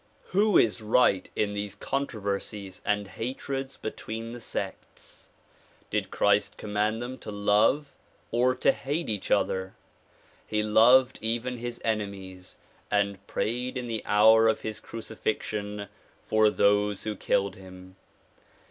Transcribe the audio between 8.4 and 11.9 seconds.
to hate each other? Pie loved even his